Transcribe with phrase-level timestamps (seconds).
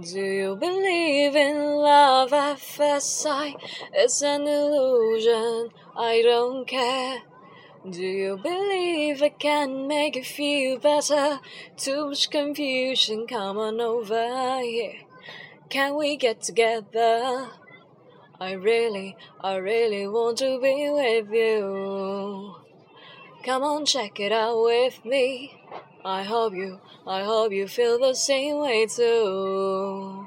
[0.00, 3.54] Do you believe in love at first sight?
[3.92, 7.22] It's an illusion, I don't care.
[7.88, 11.38] Do you believe I can make you feel better?
[11.76, 15.02] Too much confusion, come on over here.
[15.68, 17.50] Can we get together?
[18.40, 22.56] I really, I really want to be with you.
[23.44, 25.60] Come on, check it out with me.
[26.04, 30.26] I hope you, I hope you feel the same way too.